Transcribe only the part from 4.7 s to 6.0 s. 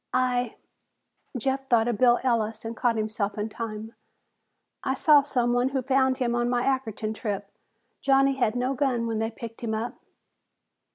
"I saw someone who